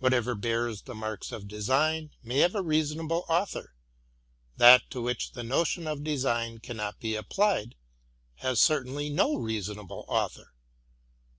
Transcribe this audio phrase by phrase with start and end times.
[0.00, 3.72] Whatever bears the marks of design may have a reasonable author;
[4.58, 7.74] that to which the notion of design cannot be applied,
[8.40, 10.52] has certainly no reason able author.